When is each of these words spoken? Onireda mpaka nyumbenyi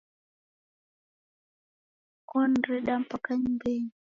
Onireda 2.37 2.93
mpaka 3.03 3.29
nyumbenyi 3.39 3.91